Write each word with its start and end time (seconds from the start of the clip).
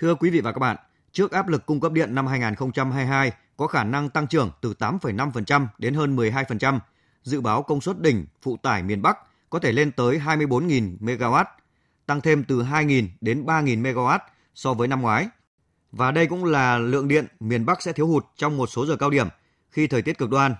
Thưa 0.00 0.14
quý 0.14 0.30
vị 0.30 0.40
và 0.40 0.52
các 0.52 0.58
bạn, 0.58 0.76
trước 1.12 1.32
áp 1.32 1.48
lực 1.48 1.66
cung 1.66 1.80
cấp 1.80 1.92
điện 1.92 2.14
năm 2.14 2.26
2022 2.26 3.32
có 3.56 3.66
khả 3.66 3.84
năng 3.84 4.10
tăng 4.10 4.26
trưởng 4.26 4.50
từ 4.60 4.74
8,5% 4.78 5.66
đến 5.78 5.94
hơn 5.94 6.16
12%, 6.16 6.78
dự 7.22 7.40
báo 7.40 7.62
công 7.62 7.80
suất 7.80 8.00
đỉnh 8.00 8.26
phụ 8.42 8.56
tải 8.56 8.82
miền 8.82 9.02
Bắc 9.02 9.18
có 9.50 9.58
thể 9.58 9.72
lên 9.72 9.92
tới 9.92 10.20
24.000 10.24 10.98
MW, 10.98 11.44
tăng 12.06 12.20
thêm 12.20 12.44
từ 12.44 12.62
2.000 12.62 13.08
đến 13.20 13.44
3.000 13.44 13.82
MW 13.82 14.18
so 14.54 14.74
với 14.74 14.88
năm 14.88 15.02
ngoái. 15.02 15.28
Và 15.92 16.10
đây 16.10 16.26
cũng 16.26 16.44
là 16.44 16.78
lượng 16.78 17.08
điện 17.08 17.26
miền 17.40 17.66
Bắc 17.66 17.82
sẽ 17.82 17.92
thiếu 17.92 18.06
hụt 18.06 18.26
trong 18.36 18.56
một 18.56 18.66
số 18.66 18.86
giờ 18.86 18.96
cao 18.96 19.10
điểm 19.10 19.28
khi 19.70 19.86
thời 19.86 20.02
tiết 20.02 20.18
cực 20.18 20.30
đoan. 20.30 20.54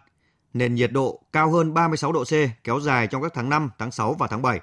Nền 0.54 0.74
nhiệt 0.74 0.92
độ 0.92 1.20
cao 1.32 1.50
hơn 1.50 1.74
36 1.74 2.12
độ 2.12 2.24
C 2.24 2.32
kéo 2.64 2.80
dài 2.80 3.06
trong 3.06 3.22
các 3.22 3.32
tháng 3.34 3.48
5, 3.48 3.70
tháng 3.78 3.90
6 3.90 4.14
và 4.14 4.26
tháng 4.26 4.42
7. 4.42 4.60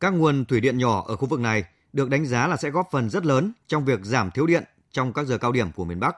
Các 0.00 0.10
nguồn 0.10 0.44
thủy 0.44 0.60
điện 0.60 0.78
nhỏ 0.78 1.04
ở 1.08 1.16
khu 1.16 1.26
vực 1.26 1.40
này 1.40 1.64
được 1.92 2.10
đánh 2.10 2.26
giá 2.26 2.46
là 2.46 2.56
sẽ 2.56 2.70
góp 2.70 2.88
phần 2.90 3.10
rất 3.10 3.26
lớn 3.26 3.52
trong 3.66 3.84
việc 3.84 4.00
giảm 4.02 4.30
thiếu 4.30 4.46
điện 4.46 4.64
trong 4.92 5.12
các 5.12 5.26
giờ 5.26 5.38
cao 5.38 5.52
điểm 5.52 5.72
của 5.72 5.84
miền 5.84 6.00
Bắc. 6.00 6.16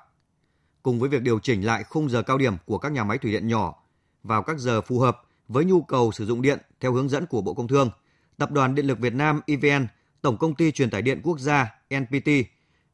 Cùng 0.82 1.00
với 1.00 1.08
việc 1.08 1.22
điều 1.22 1.38
chỉnh 1.38 1.66
lại 1.66 1.84
khung 1.84 2.08
giờ 2.08 2.22
cao 2.22 2.38
điểm 2.38 2.54
của 2.66 2.78
các 2.78 2.92
nhà 2.92 3.04
máy 3.04 3.18
thủy 3.18 3.32
điện 3.32 3.48
nhỏ 3.48 3.74
vào 4.22 4.42
các 4.42 4.58
giờ 4.58 4.80
phù 4.80 4.98
hợp 4.98 5.22
với 5.48 5.64
nhu 5.64 5.82
cầu 5.82 6.12
sử 6.12 6.26
dụng 6.26 6.42
điện 6.42 6.58
theo 6.80 6.92
hướng 6.92 7.08
dẫn 7.08 7.26
của 7.26 7.40
Bộ 7.40 7.54
Công 7.54 7.68
Thương, 7.68 7.90
Tập 8.38 8.50
đoàn 8.50 8.74
Điện 8.74 8.86
lực 8.86 8.98
Việt 8.98 9.14
Nam 9.14 9.40
EVN, 9.46 9.86
Tổng 10.22 10.36
công 10.36 10.54
ty 10.54 10.72
truyền 10.72 10.90
tải 10.90 11.02
điện 11.02 11.20
quốc 11.24 11.38
gia 11.38 11.74
NPT 11.94 12.28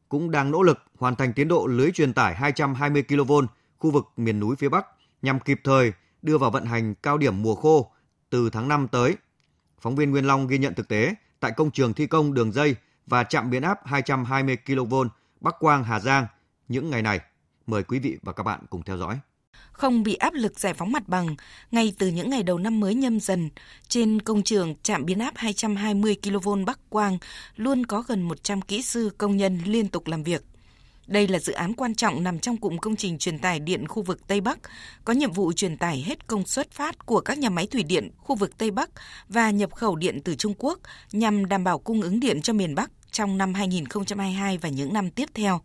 cũng 0.08 0.30
đang 0.30 0.50
nỗ 0.50 0.62
lực 0.62 0.78
hoàn 0.98 1.16
thành 1.16 1.32
tiến 1.32 1.48
độ 1.48 1.66
lưới 1.66 1.90
truyền 1.90 2.12
tải 2.12 2.34
220 2.34 3.02
kV 3.02 3.32
khu 3.78 3.90
vực 3.90 4.06
miền 4.16 4.40
núi 4.40 4.56
phía 4.56 4.68
Bắc 4.68 4.86
nhằm 5.22 5.40
kịp 5.40 5.60
thời 5.64 5.92
đưa 6.22 6.38
vào 6.38 6.50
vận 6.50 6.64
hành 6.64 6.94
cao 6.94 7.18
điểm 7.18 7.42
mùa 7.42 7.54
khô 7.54 7.90
từ 8.30 8.50
tháng 8.50 8.68
5 8.68 8.88
tới. 8.88 9.16
Phóng 9.80 9.96
viên 9.96 10.10
Nguyên 10.10 10.26
Long 10.26 10.46
ghi 10.46 10.58
nhận 10.58 10.74
thực 10.74 10.88
tế 10.88 11.14
tại 11.40 11.52
công 11.56 11.70
trường 11.70 11.94
thi 11.94 12.06
công 12.06 12.34
đường 12.34 12.52
dây 12.52 12.76
và 13.06 13.24
trạm 13.24 13.50
biến 13.50 13.62
áp 13.62 13.78
220 13.84 14.56
kV 14.66 14.94
Bắc 15.40 15.54
Quang, 15.58 15.84
Hà 15.84 16.00
Giang 16.00 16.26
những 16.68 16.90
ngày 16.90 17.02
này. 17.02 17.20
Mời 17.66 17.82
quý 17.82 17.98
vị 17.98 18.18
và 18.22 18.32
các 18.32 18.42
bạn 18.42 18.60
cùng 18.70 18.82
theo 18.82 18.96
dõi 18.96 19.18
không 19.78 20.02
bị 20.02 20.14
áp 20.14 20.34
lực 20.34 20.60
giải 20.60 20.74
phóng 20.74 20.92
mặt 20.92 21.08
bằng, 21.08 21.36
ngay 21.70 21.92
từ 21.98 22.08
những 22.08 22.30
ngày 22.30 22.42
đầu 22.42 22.58
năm 22.58 22.80
mới 22.80 22.94
nhâm 22.94 23.20
dần. 23.20 23.50
Trên 23.88 24.22
công 24.22 24.42
trường 24.42 24.74
trạm 24.82 25.04
biến 25.04 25.18
áp 25.18 25.32
220 25.36 26.16
kV 26.22 26.48
Bắc 26.66 26.90
Quang 26.90 27.18
luôn 27.56 27.86
có 27.86 28.02
gần 28.02 28.22
100 28.22 28.62
kỹ 28.62 28.82
sư 28.82 29.10
công 29.18 29.36
nhân 29.36 29.58
liên 29.64 29.88
tục 29.88 30.06
làm 30.06 30.22
việc. 30.22 30.42
Đây 31.08 31.28
là 31.28 31.38
dự 31.38 31.52
án 31.52 31.74
quan 31.74 31.94
trọng 31.94 32.24
nằm 32.24 32.38
trong 32.38 32.56
cụm 32.56 32.78
công 32.78 32.96
trình 32.96 33.18
truyền 33.18 33.38
tải 33.38 33.60
điện 33.60 33.88
khu 33.88 34.02
vực 34.02 34.26
Tây 34.26 34.40
Bắc, 34.40 34.58
có 35.04 35.12
nhiệm 35.12 35.32
vụ 35.32 35.52
truyền 35.52 35.76
tải 35.76 36.02
hết 36.06 36.26
công 36.26 36.46
suất 36.46 36.70
phát 36.70 37.06
của 37.06 37.20
các 37.20 37.38
nhà 37.38 37.50
máy 37.50 37.66
thủy 37.66 37.82
điện 37.82 38.10
khu 38.16 38.36
vực 38.36 38.58
Tây 38.58 38.70
Bắc 38.70 38.90
và 39.28 39.50
nhập 39.50 39.74
khẩu 39.74 39.96
điện 39.96 40.20
từ 40.24 40.34
Trung 40.34 40.54
Quốc 40.58 40.78
nhằm 41.12 41.48
đảm 41.48 41.64
bảo 41.64 41.78
cung 41.78 42.02
ứng 42.02 42.20
điện 42.20 42.42
cho 42.42 42.52
miền 42.52 42.74
Bắc 42.74 42.90
trong 43.10 43.38
năm 43.38 43.54
2022 43.54 44.58
và 44.58 44.68
những 44.68 44.92
năm 44.92 45.10
tiếp 45.10 45.28
theo. 45.34 45.60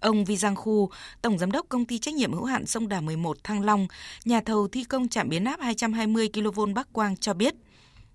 Ông 0.00 0.24
Vi 0.24 0.36
Giang 0.36 0.56
Khu, 0.56 0.90
Tổng 1.22 1.38
Giám 1.38 1.52
đốc 1.52 1.66
Công 1.68 1.84
ty 1.84 1.98
Trách 1.98 2.14
nhiệm 2.14 2.32
hữu 2.32 2.44
hạn 2.44 2.66
Sông 2.66 2.88
Đà 2.88 3.00
11 3.00 3.44
Thăng 3.44 3.64
Long, 3.64 3.86
nhà 4.24 4.40
thầu 4.40 4.68
thi 4.68 4.84
công 4.84 5.08
trạm 5.08 5.28
biến 5.28 5.44
áp 5.44 5.60
220 5.60 6.28
kV 6.32 6.60
Bắc 6.74 6.92
Quang 6.92 7.16
cho 7.16 7.34
biết, 7.34 7.54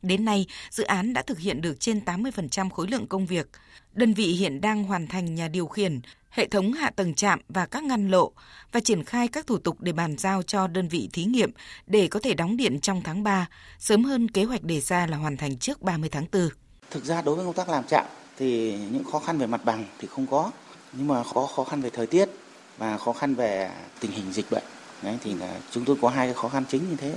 Đến 0.01 0.25
nay, 0.25 0.45
dự 0.69 0.83
án 0.83 1.13
đã 1.13 1.21
thực 1.21 1.39
hiện 1.39 1.61
được 1.61 1.79
trên 1.79 1.99
80% 2.05 2.69
khối 2.69 2.87
lượng 2.87 3.07
công 3.07 3.25
việc. 3.25 3.49
Đơn 3.93 4.13
vị 4.13 4.25
hiện 4.25 4.61
đang 4.61 4.83
hoàn 4.83 5.07
thành 5.07 5.35
nhà 5.35 5.47
điều 5.47 5.67
khiển, 5.67 6.01
hệ 6.29 6.47
thống 6.47 6.73
hạ 6.73 6.89
tầng 6.95 7.13
trạm 7.13 7.39
và 7.49 7.65
các 7.65 7.83
ngăn 7.83 8.07
lộ 8.11 8.31
và 8.71 8.79
triển 8.79 9.03
khai 9.03 9.27
các 9.27 9.47
thủ 9.47 9.57
tục 9.57 9.81
để 9.81 9.91
bàn 9.91 10.17
giao 10.17 10.43
cho 10.43 10.67
đơn 10.67 10.87
vị 10.87 11.09
thí 11.13 11.23
nghiệm 11.23 11.51
để 11.87 12.07
có 12.07 12.19
thể 12.23 12.33
đóng 12.33 12.57
điện 12.57 12.79
trong 12.79 13.01
tháng 13.03 13.23
3, 13.23 13.47
sớm 13.79 14.03
hơn 14.03 14.31
kế 14.31 14.43
hoạch 14.43 14.63
đề 14.63 14.81
ra 14.81 15.07
là 15.07 15.17
hoàn 15.17 15.37
thành 15.37 15.57
trước 15.57 15.81
30 15.81 16.09
tháng 16.09 16.25
4. 16.31 16.49
Thực 16.91 17.05
ra 17.05 17.21
đối 17.21 17.35
với 17.35 17.45
công 17.45 17.53
tác 17.53 17.69
làm 17.69 17.83
trạm 17.87 18.05
thì 18.37 18.77
những 18.91 19.03
khó 19.03 19.19
khăn 19.19 19.37
về 19.37 19.47
mặt 19.47 19.61
bằng 19.65 19.85
thì 19.99 20.07
không 20.07 20.27
có 20.27 20.51
nhưng 20.93 21.07
mà 21.07 21.23
có 21.33 21.47
khó 21.55 21.63
khăn 21.63 21.81
về 21.81 21.89
thời 21.89 22.07
tiết 22.07 22.29
và 22.77 22.97
khó 22.97 23.13
khăn 23.13 23.35
về 23.35 23.71
tình 23.99 24.11
hình 24.11 24.31
dịch 24.31 24.45
bệnh 24.51 24.63
đấy 25.01 25.17
thì 25.23 25.33
là 25.33 25.59
chúng 25.71 25.85
tôi 25.85 25.95
có 26.01 26.09
hai 26.09 26.27
cái 26.27 26.33
khó 26.33 26.49
khăn 26.49 26.63
chính 26.69 26.89
như 26.89 26.95
thế 26.95 27.15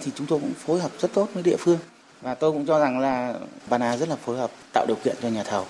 thì 0.00 0.12
chúng 0.14 0.26
tôi 0.26 0.40
cũng 0.40 0.52
phối 0.54 0.80
hợp 0.80 0.90
rất 0.98 1.12
tốt 1.14 1.28
với 1.34 1.42
địa 1.42 1.56
phương 1.58 1.78
và 2.22 2.34
tôi 2.34 2.52
cũng 2.52 2.66
cho 2.66 2.78
rằng 2.78 2.98
là 2.98 3.34
Bana 3.68 3.96
rất 3.96 4.08
là 4.08 4.16
phối 4.16 4.36
hợp 4.36 4.50
tạo 4.72 4.86
điều 4.86 4.96
kiện 5.04 5.16
cho 5.22 5.28
nhà 5.28 5.42
thầu 5.42 5.66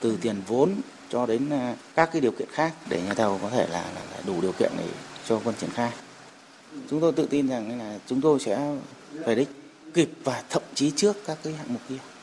từ 0.00 0.18
tiền 0.20 0.36
vốn 0.46 0.70
cho 1.08 1.26
đến 1.26 1.50
à, 1.50 1.74
các 1.94 2.10
cái 2.12 2.20
điều 2.20 2.32
kiện 2.32 2.48
khác 2.52 2.72
để 2.88 3.02
nhà 3.02 3.14
thầu 3.14 3.38
có 3.42 3.50
thể 3.50 3.66
là, 3.66 3.82
là, 3.94 4.00
là 4.10 4.20
đủ 4.26 4.40
điều 4.40 4.52
kiện 4.52 4.72
để 4.78 4.84
cho 5.28 5.40
quân 5.44 5.54
triển 5.60 5.70
khai. 5.70 5.90
Chúng 6.90 7.00
tôi 7.00 7.12
tự 7.12 7.26
tin 7.26 7.48
rằng 7.48 7.78
là 7.78 7.98
chúng 8.06 8.20
tôi 8.20 8.40
sẽ 8.40 8.74
về 9.12 9.34
đích 9.34 9.48
kịp 9.94 10.10
và 10.24 10.42
thậm 10.50 10.62
chí 10.74 10.92
trước 10.96 11.16
các 11.26 11.38
cái 11.42 11.52
hạng 11.52 11.72
mục 11.72 11.82
kia 11.88 12.21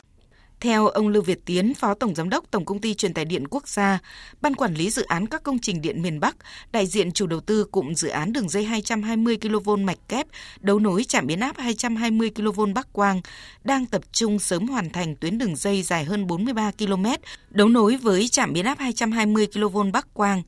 theo 0.60 0.86
ông 0.86 1.08
Lưu 1.08 1.22
Việt 1.22 1.44
Tiến, 1.44 1.74
Phó 1.74 1.94
Tổng 1.94 2.14
Giám 2.14 2.28
đốc 2.28 2.50
Tổng 2.50 2.64
Công 2.64 2.80
ty 2.80 2.94
Truyền 2.94 3.14
tải 3.14 3.24
điện 3.24 3.48
Quốc 3.50 3.68
gia, 3.68 3.98
Ban 4.40 4.54
Quản 4.54 4.74
lý 4.74 4.90
Dự 4.90 5.02
án 5.02 5.26
các 5.26 5.42
công 5.42 5.58
trình 5.58 5.80
điện 5.80 6.02
miền 6.02 6.20
Bắc, 6.20 6.36
đại 6.72 6.86
diện 6.86 7.12
chủ 7.12 7.26
đầu 7.26 7.40
tư 7.40 7.64
cụm 7.64 7.92
dự 7.92 8.08
án 8.08 8.32
đường 8.32 8.48
dây 8.48 8.64
220 8.64 9.36
kV 9.36 9.70
mạch 9.78 9.98
kép, 10.08 10.26
đấu 10.60 10.78
nối 10.78 11.04
trạm 11.04 11.26
biến 11.26 11.40
áp 11.40 11.58
220 11.58 12.30
kV 12.34 12.60
Bắc 12.74 12.92
Quang, 12.92 13.20
đang 13.64 13.86
tập 13.86 14.02
trung 14.12 14.38
sớm 14.38 14.68
hoàn 14.68 14.90
thành 14.90 15.16
tuyến 15.16 15.38
đường 15.38 15.56
dây 15.56 15.82
dài 15.82 16.04
hơn 16.04 16.26
43 16.26 16.70
km, 16.78 17.06
đấu 17.50 17.68
nối 17.68 17.96
với 17.96 18.28
trạm 18.28 18.52
biến 18.52 18.64
áp 18.64 18.78
220 18.78 19.46
kV 19.46 19.78
Bắc 19.92 20.14
Quang, 20.14 20.42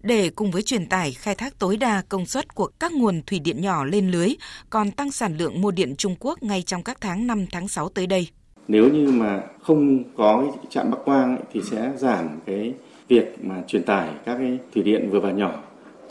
để 0.00 0.30
cùng 0.30 0.50
với 0.50 0.62
truyền 0.62 0.86
tải 0.86 1.12
khai 1.12 1.34
thác 1.34 1.58
tối 1.58 1.76
đa 1.76 2.02
công 2.08 2.26
suất 2.26 2.54
của 2.54 2.66
các 2.66 2.92
nguồn 2.92 3.22
thủy 3.22 3.38
điện 3.38 3.60
nhỏ 3.60 3.84
lên 3.84 4.10
lưới, 4.10 4.34
còn 4.70 4.90
tăng 4.90 5.12
sản 5.12 5.36
lượng 5.36 5.60
mua 5.60 5.70
điện 5.70 5.94
Trung 5.96 6.16
Quốc 6.20 6.42
ngay 6.42 6.62
trong 6.62 6.82
các 6.82 6.98
tháng 7.00 7.26
5 7.26 7.46
tháng 7.52 7.68
6 7.68 7.88
tới 7.88 8.06
đây 8.06 8.28
nếu 8.68 8.88
như 8.88 9.10
mà 9.10 9.42
không 9.62 10.02
có 10.16 10.42
cái 10.42 10.66
trạm 10.70 10.90
Bắc 10.90 10.98
Quang 11.04 11.36
ấy, 11.36 11.44
thì 11.52 11.62
sẽ 11.62 11.92
giảm 11.96 12.28
cái 12.46 12.74
việc 13.08 13.36
mà 13.42 13.62
truyền 13.66 13.82
tải 13.82 14.10
các 14.24 14.36
cái 14.38 14.58
thủy 14.74 14.82
điện 14.82 15.08
vừa 15.10 15.20
và 15.20 15.30
nhỏ 15.30 15.62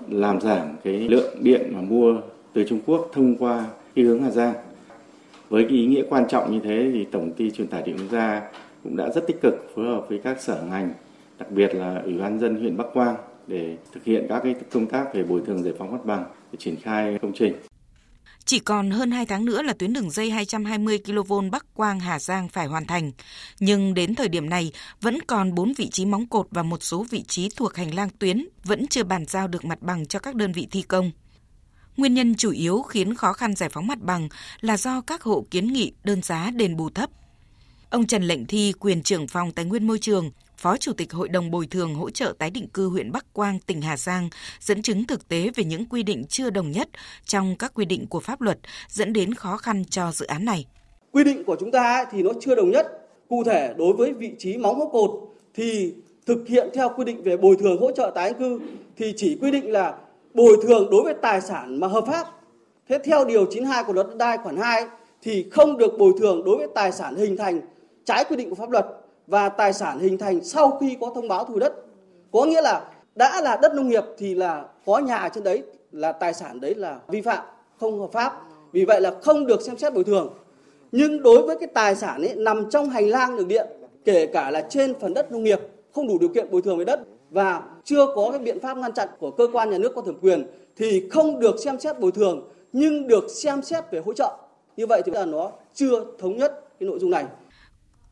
làm 0.09 0.41
giảm 0.41 0.67
cái 0.83 0.93
lượng 0.93 1.35
điện 1.41 1.71
mà 1.73 1.81
mua 1.81 2.21
từ 2.53 2.63
Trung 2.63 2.79
Quốc 2.85 3.09
thông 3.13 3.35
qua 3.35 3.65
cái 3.95 4.05
hướng 4.05 4.23
Hà 4.23 4.31
Giang. 4.31 4.53
Với 5.49 5.63
cái 5.63 5.77
ý 5.77 5.85
nghĩa 5.85 6.03
quan 6.09 6.27
trọng 6.27 6.51
như 6.51 6.59
thế 6.59 6.89
thì 6.93 7.05
Tổng 7.05 7.31
ty 7.31 7.51
truyền 7.51 7.67
tải 7.67 7.81
điện 7.81 7.95
quốc 7.97 8.07
gia 8.11 8.41
cũng 8.83 8.97
đã 8.97 9.09
rất 9.09 9.27
tích 9.27 9.41
cực 9.41 9.71
phối 9.75 9.85
hợp 9.85 10.05
với 10.09 10.19
các 10.23 10.41
sở 10.41 10.63
ngành, 10.69 10.93
đặc 11.39 11.51
biệt 11.51 11.75
là 11.75 12.01
Ủy 12.05 12.17
ban 12.17 12.39
dân 12.39 12.55
huyện 12.55 12.77
Bắc 12.77 12.87
Quang 12.93 13.15
để 13.47 13.77
thực 13.93 14.03
hiện 14.03 14.25
các 14.29 14.39
cái 14.43 14.55
công 14.71 14.85
tác 14.85 15.13
về 15.13 15.23
bồi 15.23 15.41
thường 15.45 15.63
giải 15.63 15.73
phóng 15.77 15.91
mặt 15.91 16.05
bằng 16.05 16.23
để 16.51 16.57
triển 16.59 16.75
khai 16.75 17.19
công 17.21 17.33
trình. 17.33 17.53
Chỉ 18.47 18.59
còn 18.59 18.91
hơn 18.91 19.11
2 19.11 19.25
tháng 19.25 19.45
nữa 19.45 19.61
là 19.61 19.73
tuyến 19.73 19.93
đường 19.93 20.09
dây 20.09 20.31
220 20.31 20.99
kV 20.99 21.33
Bắc 21.51 21.73
Quang 21.73 21.99
Hà 21.99 22.19
Giang 22.19 22.49
phải 22.49 22.67
hoàn 22.67 22.85
thành. 22.85 23.11
Nhưng 23.59 23.93
đến 23.93 24.15
thời 24.15 24.27
điểm 24.27 24.49
này, 24.49 24.71
vẫn 25.01 25.21
còn 25.21 25.55
4 25.55 25.73
vị 25.73 25.89
trí 25.89 26.05
móng 26.05 26.27
cột 26.27 26.47
và 26.51 26.63
một 26.63 26.83
số 26.83 27.05
vị 27.09 27.23
trí 27.27 27.49
thuộc 27.55 27.75
hành 27.75 27.95
lang 27.95 28.09
tuyến 28.19 28.47
vẫn 28.63 28.87
chưa 28.87 29.03
bàn 29.03 29.25
giao 29.25 29.47
được 29.47 29.65
mặt 29.65 29.81
bằng 29.81 30.05
cho 30.05 30.19
các 30.19 30.35
đơn 30.35 30.51
vị 30.51 30.67
thi 30.71 30.81
công. 30.81 31.11
Nguyên 31.97 32.13
nhân 32.13 32.35
chủ 32.35 32.51
yếu 32.51 32.81
khiến 32.81 33.15
khó 33.15 33.33
khăn 33.33 33.55
giải 33.55 33.69
phóng 33.69 33.87
mặt 33.87 33.99
bằng 34.01 34.29
là 34.61 34.77
do 34.77 35.01
các 35.01 35.21
hộ 35.21 35.45
kiến 35.51 35.73
nghị 35.73 35.91
đơn 36.03 36.21
giá 36.21 36.51
đền 36.51 36.77
bù 36.77 36.89
thấp. 36.89 37.09
Ông 37.89 38.07
Trần 38.07 38.23
Lệnh 38.23 38.45
Thi, 38.45 38.73
quyền 38.79 39.03
trưởng 39.03 39.27
phòng 39.27 39.51
Tài 39.51 39.65
nguyên 39.65 39.87
Môi 39.87 39.99
trường, 39.99 40.31
Phó 40.57 40.77
Chủ 40.77 40.93
tịch 40.93 41.13
Hội 41.13 41.29
đồng 41.29 41.51
Bồi 41.51 41.67
thường 41.67 41.95
hỗ 41.95 42.09
trợ 42.09 42.33
tái 42.39 42.49
định 42.49 42.67
cư 42.67 42.87
huyện 42.89 43.11
Bắc 43.11 43.33
Quang, 43.33 43.59
tỉnh 43.59 43.81
Hà 43.81 43.97
Giang, 43.97 44.29
dẫn 44.59 44.81
chứng 44.81 45.07
thực 45.07 45.27
tế 45.27 45.49
về 45.55 45.63
những 45.63 45.85
quy 45.85 46.03
định 46.03 46.25
chưa 46.29 46.49
đồng 46.49 46.71
nhất 46.71 46.89
trong 47.25 47.55
các 47.59 47.71
quy 47.73 47.85
định 47.85 48.07
của 48.07 48.19
pháp 48.19 48.41
luật 48.41 48.59
dẫn 48.89 49.13
đến 49.13 49.33
khó 49.33 49.57
khăn 49.57 49.83
cho 49.89 50.11
dự 50.11 50.25
án 50.25 50.45
này. 50.45 50.65
Quy 51.11 51.23
định 51.23 51.43
của 51.43 51.55
chúng 51.59 51.71
ta 51.71 52.05
thì 52.11 52.23
nó 52.23 52.31
chưa 52.41 52.55
đồng 52.55 52.71
nhất. 52.71 52.87
Cụ 53.29 53.43
thể 53.43 53.73
đối 53.77 53.93
với 53.93 54.13
vị 54.13 54.31
trí 54.39 54.57
móng 54.57 54.79
hốc 54.79 54.89
cột 54.91 55.11
thì 55.53 55.93
thực 56.25 56.47
hiện 56.47 56.69
theo 56.73 56.89
quy 56.97 57.05
định 57.05 57.23
về 57.23 57.37
bồi 57.37 57.55
thường 57.59 57.81
hỗ 57.81 57.91
trợ 57.91 58.11
tái 58.15 58.29
định 58.29 58.39
cư 58.39 58.59
thì 58.97 59.13
chỉ 59.17 59.37
quy 59.41 59.51
định 59.51 59.71
là 59.71 59.97
bồi 60.33 60.57
thường 60.63 60.87
đối 60.91 61.03
với 61.03 61.13
tài 61.21 61.41
sản 61.41 61.79
mà 61.79 61.87
hợp 61.87 62.03
pháp. 62.07 62.27
Thế 62.89 62.97
theo 63.05 63.25
điều 63.25 63.45
92 63.45 63.83
của 63.83 63.93
luật 63.93 64.07
đất 64.07 64.17
đai 64.17 64.37
khoản 64.37 64.57
2 64.57 64.85
thì 65.21 65.45
không 65.51 65.77
được 65.77 65.93
bồi 65.99 66.13
thường 66.19 66.43
đối 66.45 66.57
với 66.57 66.67
tài 66.75 66.91
sản 66.91 67.15
hình 67.15 67.37
thành 67.37 67.61
trái 68.05 68.25
quy 68.29 68.35
định 68.35 68.49
của 68.49 68.55
pháp 68.55 68.69
luật 68.69 68.85
và 69.27 69.49
tài 69.49 69.73
sản 69.73 69.99
hình 69.99 70.17
thành 70.17 70.43
sau 70.43 70.77
khi 70.81 70.97
có 71.01 71.11
thông 71.15 71.27
báo 71.27 71.45
thu 71.45 71.59
đất. 71.59 71.73
Có 72.31 72.45
nghĩa 72.45 72.61
là 72.61 72.91
đã 73.15 73.41
là 73.41 73.57
đất 73.61 73.73
nông 73.75 73.87
nghiệp 73.87 74.03
thì 74.17 74.35
là 74.35 74.65
có 74.85 74.97
nhà 74.99 75.29
trên 75.33 75.43
đấy 75.43 75.63
là 75.91 76.11
tài 76.11 76.33
sản 76.33 76.61
đấy 76.61 76.75
là 76.75 76.99
vi 77.07 77.21
phạm, 77.21 77.45
không 77.79 77.99
hợp 77.99 78.11
pháp. 78.11 78.41
Vì 78.71 78.85
vậy 78.85 79.01
là 79.01 79.13
không 79.21 79.45
được 79.45 79.61
xem 79.61 79.77
xét 79.77 79.93
bồi 79.93 80.03
thường. 80.03 80.33
Nhưng 80.91 81.23
đối 81.23 81.41
với 81.41 81.57
cái 81.59 81.67
tài 81.73 81.95
sản 81.95 82.21
ấy 82.21 82.35
nằm 82.35 82.69
trong 82.69 82.89
hành 82.89 83.09
lang 83.09 83.37
đường 83.37 83.47
điện, 83.47 83.67
kể 84.05 84.27
cả 84.27 84.51
là 84.51 84.61
trên 84.69 84.93
phần 84.99 85.13
đất 85.13 85.31
nông 85.31 85.43
nghiệp 85.43 85.59
không 85.91 86.07
đủ 86.07 86.17
điều 86.19 86.29
kiện 86.29 86.51
bồi 86.51 86.61
thường 86.61 86.77
về 86.77 86.85
đất 86.85 86.99
và 87.29 87.61
chưa 87.83 88.05
có 88.15 88.27
cái 88.31 88.39
biện 88.39 88.59
pháp 88.59 88.77
ngăn 88.77 88.93
chặn 88.93 89.07
của 89.19 89.31
cơ 89.31 89.47
quan 89.53 89.69
nhà 89.69 89.77
nước 89.77 89.91
có 89.95 90.01
thẩm 90.01 90.15
quyền 90.21 90.47
thì 90.75 91.09
không 91.09 91.39
được 91.39 91.59
xem 91.59 91.79
xét 91.79 91.99
bồi 91.99 92.11
thường 92.11 92.49
nhưng 92.73 93.07
được 93.07 93.29
xem 93.29 93.61
xét 93.61 93.83
về 93.91 93.99
hỗ 94.05 94.13
trợ. 94.13 94.37
Như 94.77 94.87
vậy 94.87 95.01
thì 95.05 95.11
là 95.11 95.25
nó 95.25 95.51
chưa 95.73 96.05
thống 96.19 96.37
nhất 96.37 96.63
cái 96.79 96.87
nội 96.87 96.99
dung 96.99 97.09
này. 97.09 97.25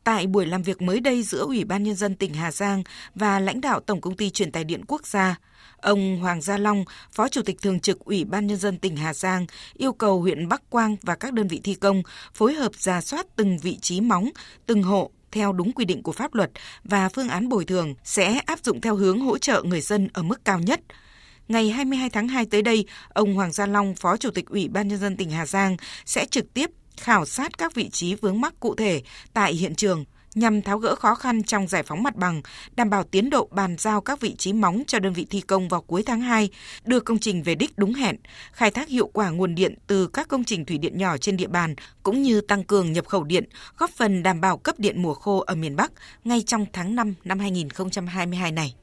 Tại 0.06 0.26
buổi 0.26 0.46
làm 0.46 0.62
việc 0.62 0.82
mới 0.82 1.00
đây 1.00 1.22
giữa 1.22 1.44
Ủy 1.44 1.64
ban 1.64 1.82
Nhân 1.82 1.94
dân 1.94 2.14
tỉnh 2.14 2.34
Hà 2.34 2.52
Giang 2.52 2.82
và 3.14 3.40
lãnh 3.40 3.60
đạo 3.60 3.80
Tổng 3.80 4.00
Công 4.00 4.16
ty 4.16 4.30
Truyền 4.30 4.52
tài 4.52 4.64
Điện 4.64 4.80
Quốc 4.88 5.06
gia, 5.06 5.38
ông 5.76 6.18
Hoàng 6.18 6.40
Gia 6.40 6.58
Long, 6.58 6.84
Phó 7.12 7.28
Chủ 7.28 7.42
tịch 7.42 7.56
Thường 7.62 7.80
trực 7.80 8.00
Ủy 8.00 8.24
ban 8.24 8.46
Nhân 8.46 8.56
dân 8.56 8.78
tỉnh 8.78 8.96
Hà 8.96 9.14
Giang, 9.14 9.46
yêu 9.74 9.92
cầu 9.92 10.20
huyện 10.20 10.48
Bắc 10.48 10.70
Quang 10.70 10.96
và 11.02 11.14
các 11.14 11.32
đơn 11.32 11.48
vị 11.48 11.60
thi 11.64 11.74
công 11.74 12.02
phối 12.34 12.54
hợp 12.54 12.74
ra 12.74 13.00
soát 13.00 13.26
từng 13.36 13.58
vị 13.58 13.78
trí 13.80 14.00
móng, 14.00 14.30
từng 14.66 14.82
hộ 14.82 15.10
theo 15.32 15.52
đúng 15.52 15.72
quy 15.72 15.84
định 15.84 16.02
của 16.02 16.12
pháp 16.12 16.34
luật 16.34 16.50
và 16.84 17.08
phương 17.08 17.28
án 17.28 17.48
bồi 17.48 17.64
thường 17.64 17.94
sẽ 18.04 18.40
áp 18.46 18.58
dụng 18.64 18.80
theo 18.80 18.96
hướng 18.96 19.20
hỗ 19.20 19.38
trợ 19.38 19.62
người 19.62 19.80
dân 19.80 20.08
ở 20.12 20.22
mức 20.22 20.44
cao 20.44 20.58
nhất. 20.58 20.80
Ngày 21.48 21.70
22 21.70 22.10
tháng 22.10 22.28
2 22.28 22.46
tới 22.46 22.62
đây, 22.62 22.84
ông 23.08 23.34
Hoàng 23.34 23.52
Gia 23.52 23.66
Long, 23.66 23.94
Phó 23.94 24.16
Chủ 24.16 24.30
tịch 24.30 24.46
Ủy 24.46 24.68
ban 24.68 24.88
Nhân 24.88 24.98
dân 24.98 25.16
tỉnh 25.16 25.30
Hà 25.30 25.46
Giang 25.46 25.76
sẽ 26.04 26.26
trực 26.26 26.54
tiếp 26.54 26.70
khảo 26.96 27.26
sát 27.26 27.58
các 27.58 27.74
vị 27.74 27.88
trí 27.88 28.14
vướng 28.14 28.40
mắc 28.40 28.54
cụ 28.60 28.74
thể 28.74 29.02
tại 29.32 29.52
hiện 29.52 29.74
trường 29.74 30.04
nhằm 30.36 30.62
tháo 30.62 30.78
gỡ 30.78 30.94
khó 30.94 31.14
khăn 31.14 31.42
trong 31.42 31.68
giải 31.68 31.82
phóng 31.82 32.02
mặt 32.02 32.16
bằng, 32.16 32.42
đảm 32.76 32.90
bảo 32.90 33.04
tiến 33.04 33.30
độ 33.30 33.48
bàn 33.50 33.76
giao 33.78 34.00
các 34.00 34.20
vị 34.20 34.34
trí 34.38 34.52
móng 34.52 34.82
cho 34.86 34.98
đơn 34.98 35.12
vị 35.12 35.26
thi 35.30 35.40
công 35.40 35.68
vào 35.68 35.82
cuối 35.82 36.02
tháng 36.06 36.20
2, 36.20 36.50
đưa 36.84 37.00
công 37.00 37.18
trình 37.18 37.42
về 37.42 37.54
đích 37.54 37.78
đúng 37.78 37.94
hẹn, 37.94 38.16
khai 38.52 38.70
thác 38.70 38.88
hiệu 38.88 39.10
quả 39.12 39.30
nguồn 39.30 39.54
điện 39.54 39.74
từ 39.86 40.06
các 40.06 40.28
công 40.28 40.44
trình 40.44 40.64
thủy 40.64 40.78
điện 40.78 40.98
nhỏ 40.98 41.16
trên 41.16 41.36
địa 41.36 41.46
bàn, 41.46 41.74
cũng 42.02 42.22
như 42.22 42.40
tăng 42.40 42.64
cường 42.64 42.92
nhập 42.92 43.06
khẩu 43.06 43.24
điện, 43.24 43.44
góp 43.78 43.90
phần 43.90 44.22
đảm 44.22 44.40
bảo 44.40 44.58
cấp 44.58 44.78
điện 44.78 45.02
mùa 45.02 45.14
khô 45.14 45.38
ở 45.38 45.54
miền 45.54 45.76
Bắc 45.76 45.92
ngay 46.24 46.42
trong 46.46 46.66
tháng 46.72 46.94
5 46.94 47.14
năm 47.24 47.38
2022 47.38 48.52
này. 48.52 48.76